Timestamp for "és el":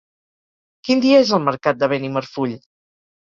1.25-1.43